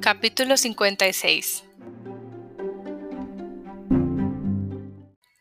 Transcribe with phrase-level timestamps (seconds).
[0.00, 1.62] Capítulo 56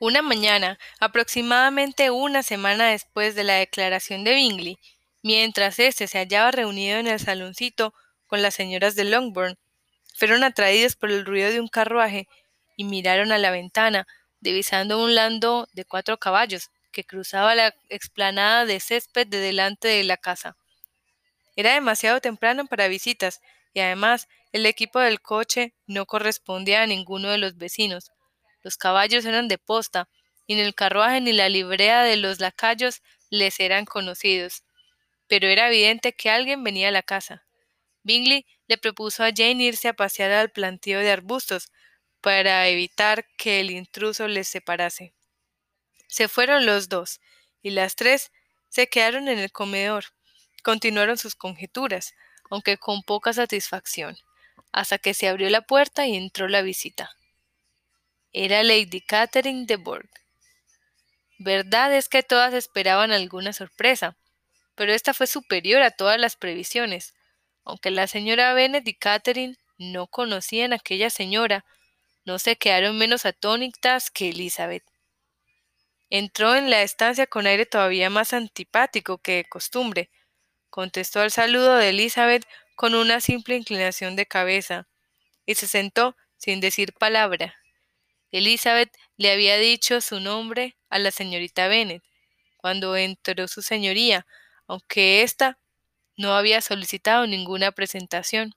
[0.02, 4.78] Una mañana, aproximadamente una semana después de la declaración de Bingley,
[5.24, 7.94] mientras éste se hallaba reunido en el saloncito
[8.28, 9.58] con las señoras de Longbourn,
[10.18, 12.28] fueron atraídos por el ruido de un carruaje
[12.76, 14.08] y miraron a la ventana,
[14.42, 20.04] divisando un landó de cuatro caballos que cruzaba la explanada de césped de delante de
[20.04, 20.58] la casa.
[21.56, 23.40] Era demasiado temprano para visitas,
[23.74, 28.12] y además el equipo del coche no correspondía a ninguno de los vecinos.
[28.64, 30.10] Los caballos eran de posta,
[30.48, 34.64] y ni el carruaje ni la librea de los lacayos les eran conocidos.
[35.28, 37.46] Pero era evidente que alguien venía a la casa.
[38.02, 41.72] Bingley le propuso a Jane irse a pasear al plantío de arbustos,
[42.22, 45.14] para evitar que el intruso les separase.
[46.08, 47.22] Se fueron los dos,
[47.62, 48.32] y las tres
[48.68, 50.06] se quedaron en el comedor.
[50.64, 52.14] Continuaron sus conjeturas,
[52.50, 54.18] aunque con poca satisfacción,
[54.72, 57.12] hasta que se abrió la puerta y entró la visita.
[58.32, 60.10] Era Lady Catherine de Bourgh.
[61.40, 64.18] Verdad es que todas esperaban alguna sorpresa,
[64.76, 67.14] pero esta fue superior a todas las previsiones.
[67.64, 71.66] Aunque la señora Bennet y Catherine no conocían a aquella señora,
[72.26, 74.84] no se quedaron menos atónitas que Elizabeth.
[76.10, 80.10] Entró en la estancia con aire todavía más antipático que de costumbre.
[80.70, 82.46] Contestó al saludo de Elizabeth
[82.80, 84.88] con una simple inclinación de cabeza,
[85.46, 87.54] y se sentó sin decir palabra.
[88.32, 92.02] Elizabeth le había dicho su nombre a la señorita Bennet,
[92.56, 94.26] cuando entró su señoría,
[94.66, 95.60] aunque ésta
[96.16, 98.56] no había solicitado ninguna presentación.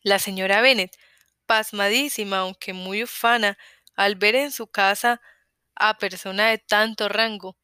[0.00, 0.96] La señora Bennet,
[1.44, 3.58] pasmadísima, aunque muy ufana,
[3.94, 5.20] al ver en su casa
[5.74, 7.58] a persona de tanto rango.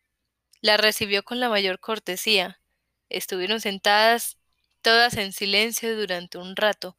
[0.61, 2.61] La recibió con la mayor cortesía.
[3.09, 4.39] Estuvieron sentadas
[4.83, 6.97] todas en silencio durante un rato,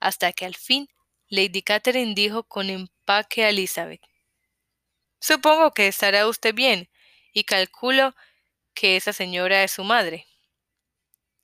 [0.00, 0.88] hasta que al fin
[1.28, 4.02] Lady Catherine dijo con empaque a Elizabeth
[5.20, 6.90] Supongo que estará usted bien,
[7.32, 8.14] y calculo
[8.74, 10.26] que esa señora es su madre.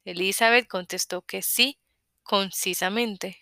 [0.05, 1.79] Elizabeth contestó que sí,
[2.23, 3.39] concisamente.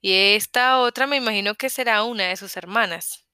[0.00, 3.26] Y esta otra me imagino que será una de sus hermanas.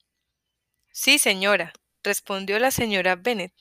[0.91, 3.53] Sí, señora, respondió la señora Bennet,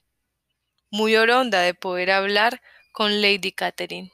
[0.89, 2.61] muy oronda de poder hablar
[2.93, 4.13] con Lady Catherine.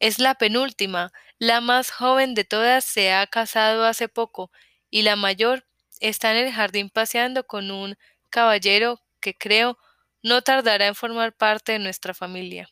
[0.00, 4.50] Es la penúltima, la más joven de todas se ha casado hace poco,
[4.90, 5.64] y la mayor
[6.00, 7.96] está en el jardín paseando con un
[8.28, 9.78] caballero que creo
[10.22, 12.68] no tardará en formar parte de nuestra familia.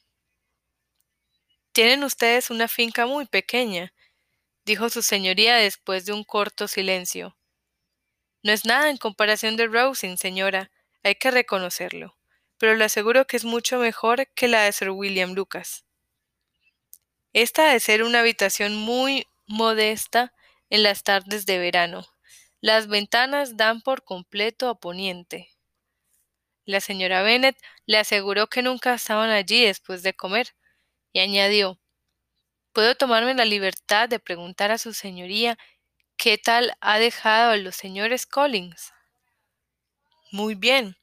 [1.72, 3.95] Tienen ustedes una finca muy pequeña,
[4.65, 7.37] dijo su señoría después de un corto silencio.
[8.43, 10.72] No es nada en comparación de Rosing, señora,
[11.05, 12.17] hay que reconocerlo,
[12.60, 15.87] pero le aseguro que es mucho mejor que la de Sir William Lucas.
[17.32, 20.34] Esta ha de ser una habitación muy modesta
[20.69, 22.06] en las tardes de verano.
[22.60, 25.48] Las ventanas dan por completo a poniente.
[26.66, 27.56] La señora Bennet
[27.87, 30.48] le aseguró que nunca estaban allí después de comer,
[31.12, 31.81] y añadió
[32.75, 35.56] Puedo tomarme la libertad de preguntar a su señoría
[36.19, 38.92] ¿Qué tal ha dejado a los señores Collins?
[40.32, 41.00] Muy bien.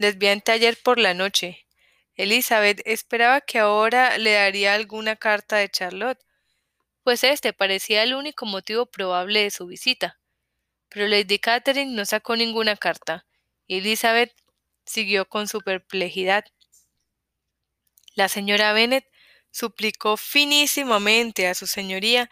[0.00, 1.66] Les vi ayer por la noche.
[2.14, 6.18] Elizabeth esperaba que ahora le daría alguna carta de Charlotte,
[7.02, 10.18] pues este parecía el único motivo probable de su visita.
[10.88, 13.26] Pero Lady Catherine no sacó ninguna carta,
[13.66, 14.34] y Elizabeth
[14.86, 16.46] siguió con su perplejidad.
[18.14, 19.04] La señora Bennet
[19.50, 22.30] suplicó finísimamente a su señoría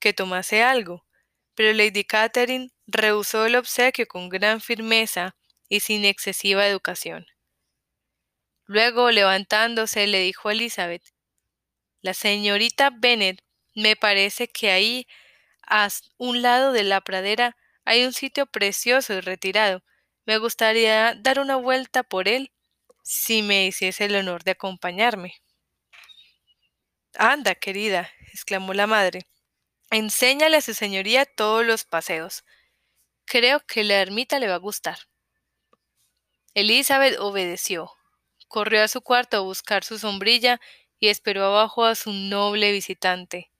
[0.00, 1.06] que tomase algo,
[1.54, 5.36] pero Lady Catherine rehusó el obsequio con gran firmeza
[5.68, 7.26] y sin excesiva educación.
[8.66, 11.02] Luego, levantándose, le dijo a Elizabeth
[12.00, 13.42] La señorita Bennet
[13.74, 15.06] me parece que ahí,
[15.66, 19.82] a un lado de la pradera, hay un sitio precioso y retirado.
[20.26, 22.52] Me gustaría dar una vuelta por él,
[23.02, 25.34] si me hiciese el honor de acompañarme.
[27.16, 29.26] Anda, querida, exclamó la madre,
[29.90, 32.44] Enséñale a su señoría todos los paseos.
[33.26, 34.98] Creo que la ermita le va a gustar.
[36.54, 37.90] Elizabeth obedeció.
[38.48, 40.60] Corrió a su cuarto a buscar su sombrilla
[41.00, 43.50] y esperó abajo a su noble visitante.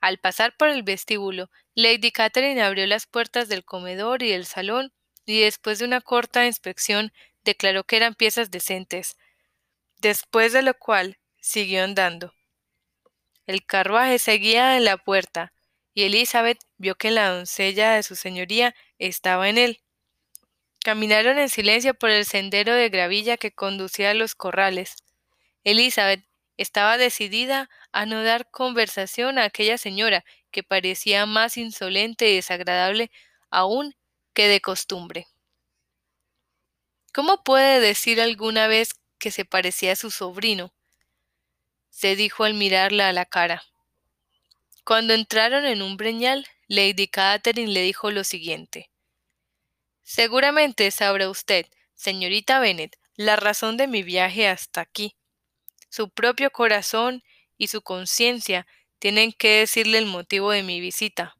[0.00, 4.92] Al pasar por el vestíbulo, Lady Catherine abrió las puertas del comedor y del salón
[5.26, 7.12] y después de una corta inspección
[7.44, 9.16] declaró que eran piezas decentes,
[9.98, 12.32] después de lo cual siguió andando.
[13.46, 15.52] El carruaje seguía en la puerta,
[15.92, 19.80] y Elizabeth vio que la doncella de su señoría estaba en él.
[20.86, 24.94] Caminaron en silencio por el sendero de gravilla que conducía a los corrales.
[25.64, 26.24] Elizabeth
[26.56, 33.10] Estaba decidida a no dar conversación a aquella señora que parecía más insolente y desagradable
[33.50, 33.96] aún
[34.32, 35.26] que de costumbre.
[37.12, 40.72] ¿Cómo puede decir alguna vez que se parecía a su sobrino?
[41.90, 43.64] se dijo al mirarla a la cara.
[44.84, 48.88] Cuando entraron en un breñal, Lady Catherine le dijo lo siguiente.
[50.08, 55.16] Seguramente sabrá usted, señorita Bennet, la razón de mi viaje hasta aquí.
[55.88, 57.24] Su propio corazón
[57.58, 58.68] y su conciencia
[59.00, 61.36] tienen que decirle el motivo de mi visita.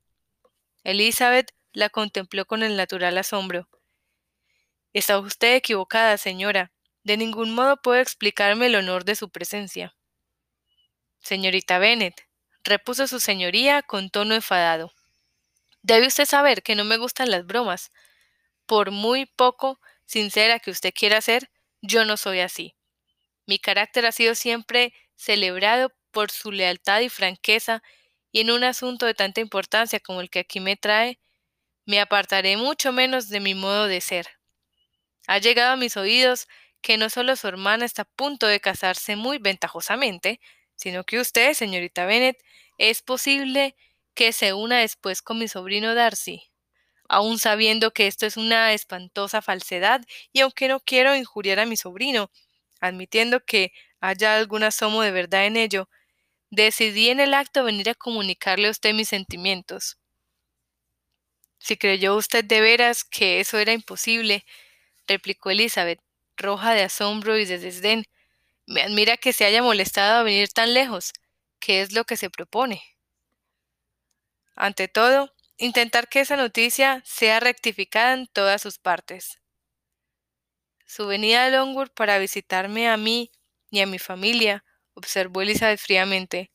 [0.83, 3.69] Elizabeth la contempló con el natural asombro.
[4.93, 6.73] Está usted equivocada, señora.
[7.05, 9.95] De ningún modo puedo explicarme el honor de su presencia.
[11.21, 12.21] Señorita Bennet,
[12.65, 14.93] repuso su señoría con tono enfadado.
[15.83, 17.93] Debe usted saber que no me gustan las bromas.
[18.67, 21.51] Por muy poco sincera que usted quiera ser,
[21.83, 22.77] yo no soy así.
[23.47, 27.83] Mi carácter ha sido siempre celebrado por su lealtad y franqueza,
[28.33, 31.19] y en un asunto de tanta importancia como el que aquí me trae,
[31.87, 34.29] me apartaré mucho menos de mi modo de ser.
[35.27, 36.49] Ha llegado a mis oídos
[36.83, 40.41] que no solo su hermana está a punto de casarse muy ventajosamente,
[40.75, 42.37] sino que usted, señorita Bennet,
[42.79, 43.77] es posible
[44.15, 46.51] que se una después con mi sobrino Darcy.
[47.09, 51.77] Aun sabiendo que esto es una espantosa falsedad, y aunque no quiero injuriar a mi
[51.77, 52.31] sobrino,
[52.81, 55.89] admitiendo que haya algún asomo de verdad en ello,
[56.51, 59.99] decidí en el acto venir a comunicarle a usted mis sentimientos.
[61.59, 64.47] Si creyó usted de veras que eso era imposible,
[65.09, 66.01] replicó Elizabeth,
[66.37, 68.05] roja de asombro y de desdén,
[68.67, 71.13] me admira que se haya molestado a venir tan lejos.
[71.61, 72.83] ¿Qué es lo que se propone?
[74.57, 79.41] Ante todo, intentar que esa noticia sea rectificada en todas sus partes.
[80.87, 83.33] Su venida a Longwood para visitarme a mí
[83.71, 84.65] y a mi familia,
[84.95, 86.51] observó Elizabeth fríamente,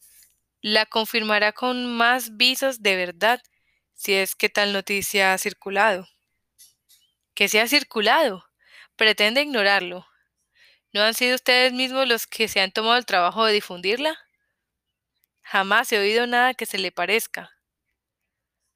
[0.62, 3.42] la confirmará con más visos de verdad
[3.94, 6.08] si es que tal noticia ha circulado.
[7.34, 8.46] Que se ha circulado.
[8.96, 10.08] Pretende ignorarlo.
[10.94, 14.18] ¿No han sido ustedes mismos los que se han tomado el trabajo de difundirla?
[15.42, 17.52] Jamás he oído nada que se le parezca.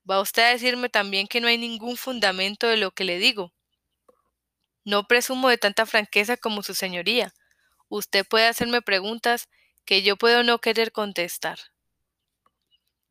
[0.10, 3.54] ¿Va usted a decirme también que no hay ningún fundamento de lo que le digo?
[4.86, 7.34] No presumo de tanta franqueza como su señoría.
[7.90, 9.50] Usted puede hacerme preguntas
[9.84, 11.60] que yo puedo no querer contestar.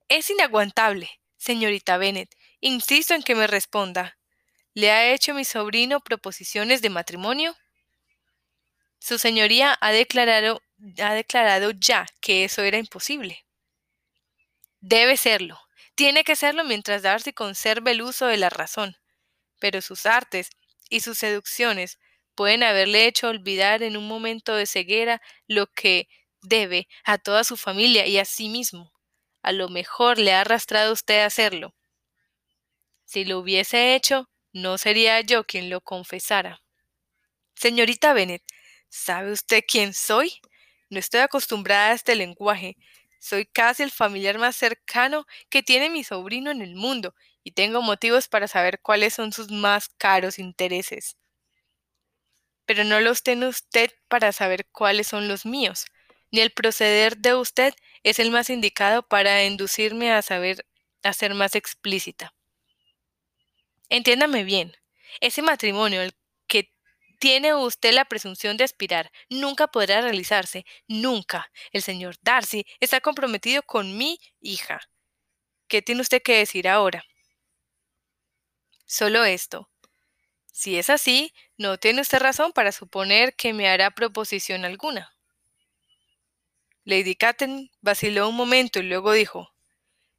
[0.09, 2.35] Es inaguantable, señorita Bennet.
[2.61, 4.17] Insisto en que me responda.
[4.73, 7.57] ¿Le ha hecho mi sobrino proposiciones de matrimonio?
[8.99, 10.63] Su señoría ha declarado,
[11.03, 13.45] ha declarado ya que eso era imposible.
[14.81, 15.64] Debe serlo.
[15.95, 18.97] Tiene que serlo mientras Darcy conserve el uso de la razón.
[19.61, 20.51] Pero sus artes
[20.91, 21.99] y sus seducciones
[22.35, 26.09] pueden haberle hecho olvidar en un momento de ceguera lo que
[26.43, 28.93] debe a toda su familia y a sí mismo.
[29.43, 31.75] A lo mejor le ha arrastrado usted a hacerlo.
[33.05, 36.63] Si lo hubiese hecho, no sería yo quien lo confesara.
[37.55, 38.43] Señorita Bennet,
[38.97, 40.41] ¿Sabe usted quién soy?
[40.89, 42.77] No estoy acostumbrada a este lenguaje.
[43.25, 47.81] Soy casi el familiar más cercano que tiene mi sobrino en el mundo, y tengo
[47.81, 51.17] motivos para saber cuáles son sus más caros intereses.
[52.67, 55.87] Pero no los tiene usted para saber cuáles son los míos,
[56.33, 57.73] ni el proceder de usted
[58.03, 60.67] es el más indicado para inducirme a saber
[61.03, 62.35] a ser más explícita.
[63.89, 64.77] Entiéndame bien,
[65.21, 66.15] ese matrimonio al
[67.25, 69.11] tiene usted la presunción de aspirar.
[69.31, 70.67] Nunca podrá realizarse.
[70.89, 71.51] Nunca.
[71.73, 74.79] El señor Darcy está comprometido con mi hija.
[75.67, 77.03] ¿Qué tiene usted que decir ahora?
[78.85, 79.71] Solo esto.
[80.53, 85.17] Si es así, no tiene usted razón para suponer que me hará proposición alguna.
[86.85, 89.49] Lady Catherine vaciló un momento y luego dijo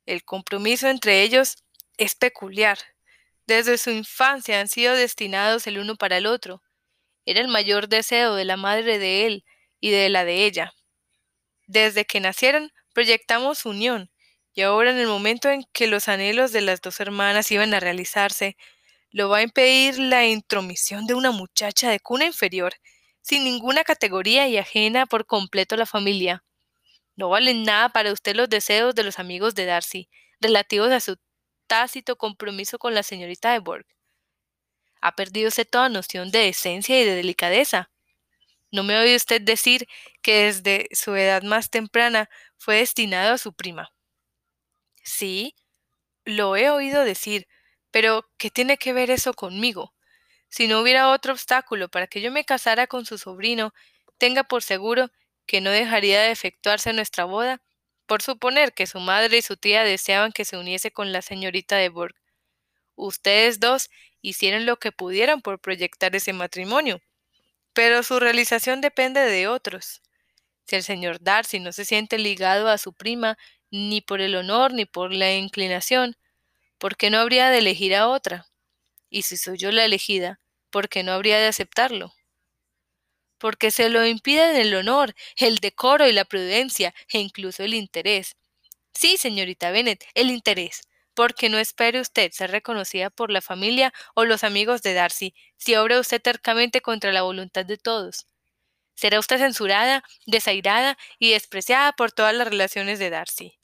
[0.08, 1.58] El compromiso entre ellos
[1.98, 2.80] es peculiar.
[3.46, 6.64] Desde su infancia han sido destinados el uno para el otro.
[7.26, 9.46] Era el mayor deseo de la madre de él
[9.80, 10.74] y de la de ella.
[11.68, 14.10] Desde que nacieron proyectamos unión,
[14.54, 17.80] y ahora en el momento en que los anhelos de las dos hermanas iban a
[17.80, 18.56] realizarse,
[19.12, 22.74] lo va a impedir la intromisión de una muchacha de cuna inferior,
[23.22, 26.44] sin ninguna categoría y ajena por completo a la familia.
[27.16, 31.18] No valen nada para usted los deseos de los amigos de Darcy, relativos a su
[31.68, 33.60] tácito compromiso con la señorita de
[35.02, 37.92] ha perdido toda noción de decencia y de delicadeza.
[38.72, 39.88] ¿No me oye usted decir
[40.22, 43.92] que desde su edad más temprana fue destinado a su prima?
[45.04, 45.56] Sí,
[46.26, 47.48] lo he oído decir,
[47.92, 49.94] pero ¿qué tiene que ver eso conmigo?
[50.50, 53.74] Si no hubiera otro obstáculo para que yo me casara con su sobrino,
[54.18, 55.10] tenga por seguro
[55.48, 57.62] que no dejaría de efectuarse nuestra boda,
[58.08, 61.78] por suponer que su madre y su tía deseaban que se uniese con la señorita
[61.78, 62.16] de Bourg.
[62.96, 63.90] Ustedes dos
[64.30, 67.02] hicieron lo que pudieran por proyectar ese matrimonio,
[67.74, 70.02] pero su realización depende de otros.
[70.68, 73.38] Si el señor Darcy no se siente ligado a su prima,
[73.72, 76.18] ni por el honor ni por la inclinación,
[76.80, 78.48] ¿por qué no habría de elegir a otra?
[79.10, 80.40] Y si soy yo la elegida,
[80.72, 82.14] ¿por qué no habría de aceptarlo?
[83.38, 88.36] Porque se lo impiden el honor, el decoro y la prudencia, e incluso el interés.
[88.94, 90.82] Sí, señorita Bennet, el interés.
[91.16, 95.76] Porque no espere usted ser reconocida por la familia o los amigos de Darcy, si
[95.76, 98.28] obra usted tercamente contra la voluntad de todos.
[98.96, 103.60] Será usted censurada, desairada y despreciada por todas las relaciones de Darcy.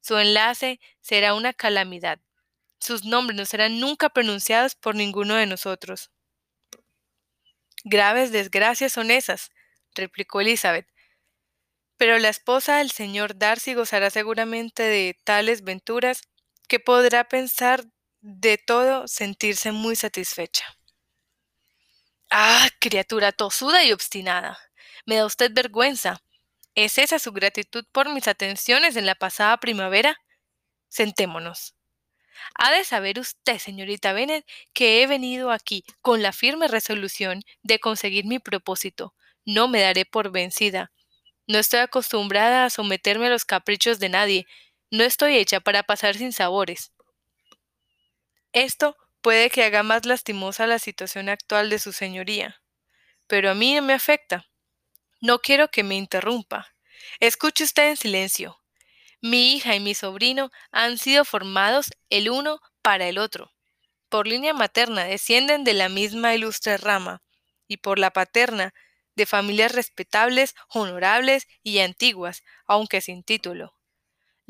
[0.00, 2.20] Su enlace será una calamidad.
[2.80, 6.10] Sus nombres no serán nunca pronunciados por ninguno de nosotros.
[7.84, 9.50] Graves desgracias son esas,
[9.94, 10.88] replicó Elizabeth.
[11.96, 16.22] Pero la esposa del señor Darcy gozará seguramente de tales venturas
[16.68, 17.84] que podrá pensar
[18.20, 20.64] de todo sentirse muy satisfecha.
[22.30, 24.58] Ah, criatura tosuda y obstinada.
[25.06, 26.22] Me da usted vergüenza.
[26.74, 30.16] ¿Es esa su gratitud por mis atenciones en la pasada primavera?
[30.88, 31.74] Sentémonos.
[32.54, 37.78] Ha de saber usted, señorita Bennet, que he venido aquí con la firme resolución de
[37.80, 39.14] conseguir mi propósito.
[39.44, 40.92] No me daré por vencida.
[41.46, 44.46] No estoy acostumbrada a someterme a los caprichos de nadie.
[44.92, 46.92] No estoy hecha para pasar sin sabores.
[48.52, 52.60] Esto puede que haga más lastimosa la situación actual de su señoría.
[53.26, 54.44] Pero a mí no me afecta.
[55.22, 56.74] No quiero que me interrumpa.
[57.20, 58.60] Escuche usted en silencio.
[59.22, 63.50] Mi hija y mi sobrino han sido formados el uno para el otro.
[64.10, 67.22] Por línea materna descienden de la misma ilustre rama,
[67.66, 68.74] y por la paterna
[69.14, 73.74] de familias respetables, honorables y antiguas, aunque sin título.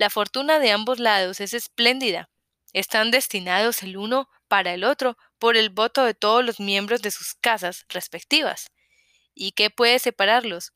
[0.03, 2.29] La fortuna de ambos lados es espléndida.
[2.73, 7.13] Están destinados el uno para el otro por el voto de todos los miembros de
[7.13, 8.67] sus casas respectivas.
[9.33, 10.73] ¿Y qué puede separarlos?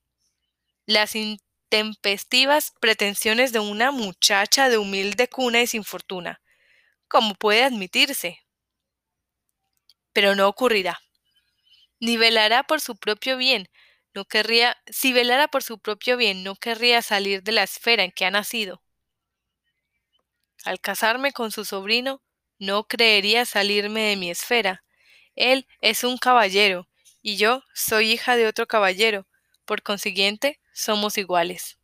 [0.87, 6.40] Las intempestivas pretensiones de una muchacha de humilde cuna y sin fortuna.
[7.09, 8.38] ¿Cómo puede admitirse?
[10.12, 11.00] Pero no ocurrirá.
[11.99, 13.68] Ni velará por su propio bien,
[14.14, 18.12] no querría, si velara por su propio bien, no querría salir de la esfera en
[18.12, 18.86] que ha nacido.
[20.66, 22.20] Al casarme con su sobrino,
[22.58, 24.82] no creería salirme de mi esfera.
[25.37, 26.88] Él es un caballero,
[27.23, 29.28] y yo soy hija de otro caballero,
[29.64, 31.78] por consiguiente, somos iguales.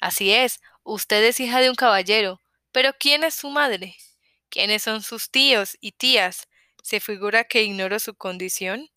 [0.00, 2.40] Así es, usted es hija de un caballero,
[2.72, 3.94] pero ¿quién es su madre?
[4.48, 6.48] ¿Quiénes son sus tíos y tías?
[6.82, 8.90] ¿Se figura que ignoro su condición?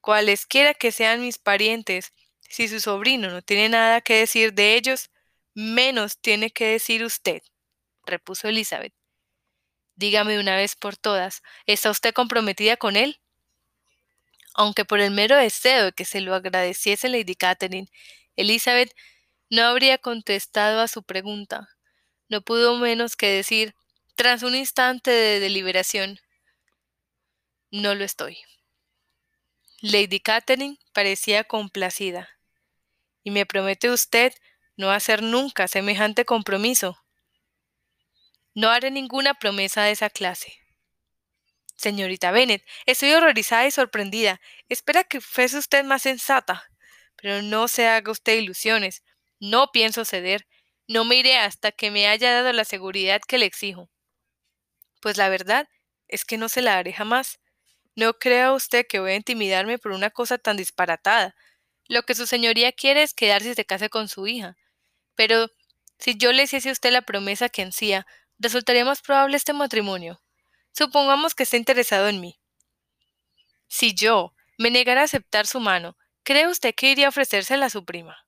[0.00, 5.10] Cualesquiera que sean mis parientes, si su sobrino no tiene nada que decir de ellos,
[5.54, 7.42] menos tiene que decir usted,
[8.04, 8.92] repuso Elizabeth.
[9.96, 13.20] Dígame una vez por todas, ¿está usted comprometida con él?
[14.54, 17.88] Aunque por el mero deseo de que se lo agradeciese Lady Catherine,
[18.36, 18.94] Elizabeth
[19.50, 21.68] no habría contestado a su pregunta.
[22.28, 23.74] No pudo menos que decir,
[24.16, 26.20] tras un instante de deliberación,
[27.70, 28.38] no lo estoy.
[29.80, 32.28] Lady Catherine parecía complacida.
[33.22, 34.32] ¿Y me promete usted
[34.76, 36.98] no hacer nunca semejante compromiso?
[38.54, 40.54] No haré ninguna promesa de esa clase.
[41.76, 44.40] Señorita Bennet, estoy horrorizada y sorprendida.
[44.68, 46.64] Espera que fuese usted más sensata.
[47.16, 49.02] Pero no se haga usted ilusiones.
[49.40, 50.46] No pienso ceder.
[50.86, 53.90] No me iré hasta que me haya dado la seguridad que le exijo.
[55.00, 55.68] Pues la verdad
[56.08, 57.40] es que no se la haré jamás.
[57.96, 61.34] No crea usted que voy a intimidarme por una cosa tan disparatada.
[61.88, 64.56] Lo que su señoría quiere es quedarse y se case con su hija.
[65.14, 65.48] Pero
[65.98, 68.06] si yo le hiciese a usted la promesa que ansía,
[68.38, 70.20] resultaría más probable este matrimonio.
[70.72, 72.38] Supongamos que esté interesado en mí.
[73.68, 77.70] Si yo me negara a aceptar su mano, ¿cree usted que iría a ofrecérsela a
[77.70, 78.24] su prima?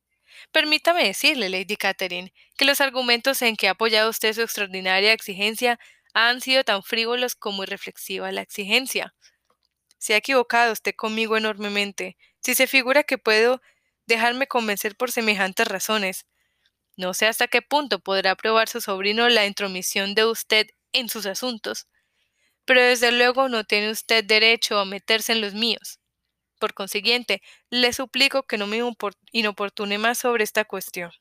[0.52, 5.78] Permítame decirle, Lady Catherine, que los argumentos en que ha apoyado usted su extraordinaria exigencia
[6.14, 9.14] han sido tan frívolos como irreflexiva la exigencia.
[9.99, 13.61] Se ha equivocado usted conmigo enormemente, si se figura que puedo
[14.07, 16.26] dejarme convencer por semejantes razones.
[16.97, 21.26] No sé hasta qué punto podrá probar su sobrino la intromisión de usted en sus
[21.26, 21.87] asuntos,
[22.65, 26.00] pero desde luego no tiene usted derecho a meterse en los míos.
[26.59, 28.81] Por consiguiente, le suplico que no me
[29.33, 31.12] inoportune más sobre esta cuestión.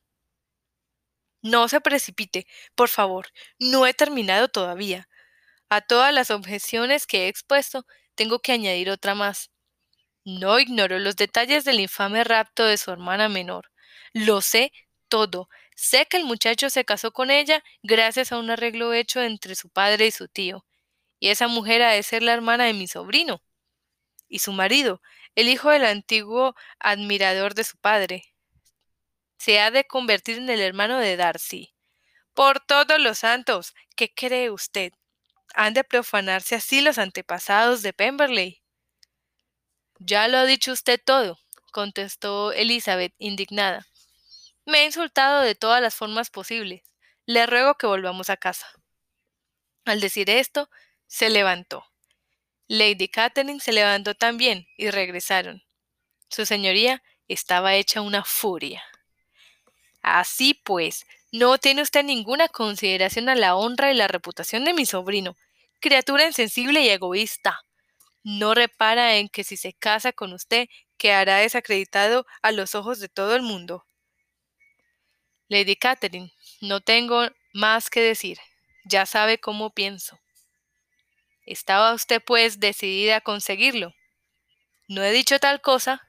[1.42, 3.28] No se precipite, por favor,
[3.60, 5.08] no he terminado todavía.
[5.70, 9.52] A todas las objeciones que he expuesto, tengo que añadir otra más.
[10.26, 13.72] No ignoro los detalles del infame rapto de su hermana menor.
[14.14, 14.72] Lo sé
[15.10, 15.50] todo.
[15.76, 19.70] Sé que el muchacho se casó con ella gracias a un arreglo hecho entre su
[19.70, 20.66] padre y su tío.
[21.20, 23.42] Y esa mujer ha de ser la hermana de mi sobrino.
[24.30, 25.02] Y su marido,
[25.36, 28.34] el hijo del antiguo admirador de su padre,
[29.38, 31.76] se ha de convertir en el hermano de Darcy.
[32.34, 34.94] Por todos los santos, ¿qué cree usted?
[35.54, 38.62] ¿Han de profanarse así los antepasados de Pemberley?
[40.00, 41.38] Ya lo ha dicho usted todo,
[41.72, 43.86] contestó Elizabeth, indignada.
[44.66, 46.84] Me ha insultado de todas las formas posibles.
[47.26, 48.68] Le ruego que volvamos a casa.
[49.86, 50.70] Al decir esto,
[51.08, 51.86] se levantó.
[52.68, 55.64] Lady Catherine se levantó también y regresaron.
[56.30, 58.84] Su señoría estaba hecha una furia.
[60.02, 64.86] Así pues, no tiene usted ninguna consideración a la honra y la reputación de mi
[64.86, 65.36] sobrino,
[65.80, 67.66] criatura insensible y egoísta
[68.26, 70.68] no repara en que si se casa con usted
[70.98, 73.86] quedará desacreditado a los ojos de todo el mundo.
[75.48, 78.38] Lady Catherine, no tengo más que decir.
[78.84, 80.20] Ya sabe cómo pienso.
[81.46, 83.94] ¿Estaba usted, pues, decidida a conseguirlo?
[84.88, 86.02] No he dicho tal cosa.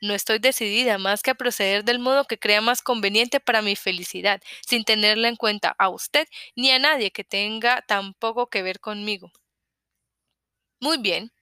[0.00, 3.76] No estoy decidida más que a proceder del modo que crea más conveniente para mi
[3.76, 8.62] felicidad, sin tenerla en cuenta a usted ni a nadie que tenga tan poco que
[8.62, 9.32] ver conmigo.
[10.80, 11.32] Muy bien,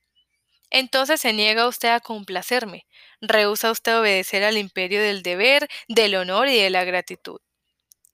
[0.73, 2.87] entonces se niega usted a complacerme,
[3.21, 7.41] rehúsa usted obedecer al imperio del deber, del honor y de la gratitud.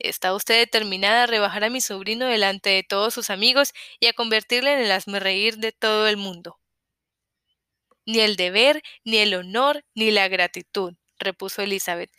[0.00, 4.12] ¿Está usted determinada a rebajar a mi sobrino delante de todos sus amigos y a
[4.12, 6.59] convertirle en el reír de todo el mundo?
[8.07, 12.11] Ni el deber, ni el honor, ni la gratitud, repuso Elizabeth,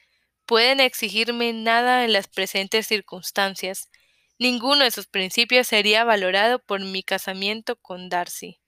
[0.46, 3.90] pueden exigirme nada en las presentes circunstancias.
[4.38, 8.60] Ninguno de sus principios sería valorado por mi casamiento con Darcy.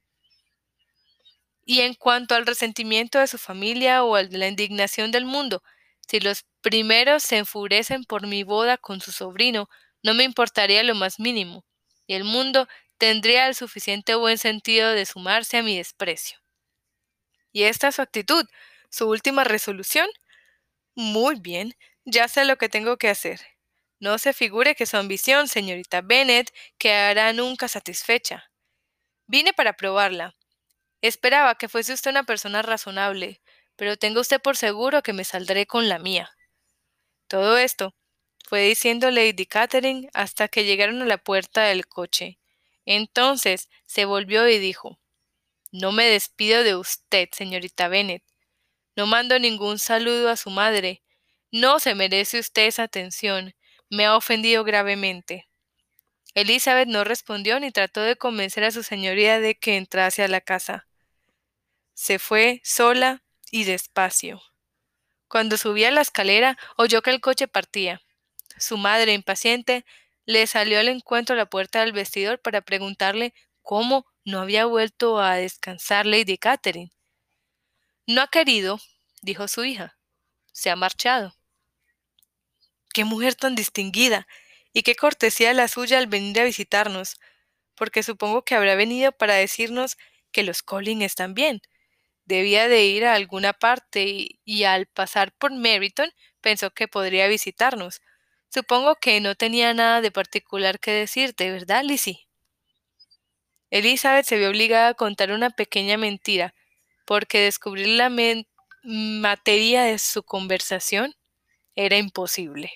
[1.71, 5.63] Y en cuanto al resentimiento de su familia o de la indignación del mundo,
[6.05, 9.69] si los primeros se enfurecen por mi boda con su sobrino,
[10.03, 11.63] no me importaría lo más mínimo,
[12.07, 12.67] y el mundo
[12.97, 16.39] tendría el suficiente buen sentido de sumarse a mi desprecio.
[17.53, 18.45] ¿Y esta es su actitud?
[18.89, 20.09] ¿Su última resolución?
[20.95, 21.73] Muy bien,
[22.05, 23.39] ya sé lo que tengo que hacer.
[24.01, 28.51] No se figure que su ambición, señorita Bennet, quedará nunca satisfecha.
[29.27, 30.35] Vine para probarla,
[31.01, 33.41] Esperaba que fuese usted una persona razonable,
[33.75, 36.31] pero tenga usted por seguro que me saldré con la mía.
[37.27, 37.95] Todo esto
[38.47, 42.39] fue diciendo Lady Catherine hasta que llegaron a la puerta del coche.
[42.85, 44.99] Entonces se volvió y dijo
[45.71, 48.23] No me despido de usted, señorita Bennet.
[48.95, 51.01] No mando ningún saludo a su madre.
[51.51, 53.55] No se merece usted esa atención.
[53.89, 55.47] Me ha ofendido gravemente.
[56.35, 60.41] Elizabeth no respondió ni trató de convencer a su señoría de que entrase a la
[60.41, 60.87] casa.
[61.93, 64.41] Se fue sola y despacio.
[65.27, 68.01] Cuando subía la escalera oyó que el coche partía.
[68.57, 69.85] Su madre, impaciente,
[70.25, 75.19] le salió al encuentro a la puerta del vestidor para preguntarle cómo no había vuelto
[75.19, 76.91] a descansar Lady Catherine.
[78.05, 78.79] No ha querido,
[79.21, 79.97] dijo su hija.
[80.51, 81.33] Se ha marchado.
[82.93, 84.27] Qué mujer tan distinguida,
[84.73, 87.19] y qué cortesía la suya al venir a visitarnos,
[87.75, 89.97] porque supongo que habrá venido para decirnos
[90.31, 91.61] que los Collins están bien,
[92.25, 98.01] debía de ir a alguna parte y, al pasar por Meryton pensó que podría visitarnos.
[98.49, 102.27] Supongo que no tenía nada de particular que decirte, ¿verdad, Lizzie?
[103.69, 106.53] Elizabeth se vio obligada a contar una pequeña mentira,
[107.05, 108.11] porque descubrir la
[108.83, 111.13] materia de su conversación
[111.75, 112.71] era imposible.